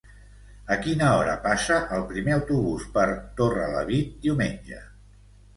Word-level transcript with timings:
A 0.75 0.77
quina 0.85 1.09
hora 1.17 1.35
passa 1.43 1.77
el 1.97 2.07
primer 2.13 2.35
autobús 2.37 2.89
per 2.97 3.05
Torrelavit 3.43 4.17
diumenge? 4.25 4.83